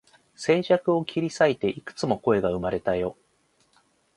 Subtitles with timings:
[0.35, 3.15] 静寂を切り裂いて、幾つも声が生まれたよ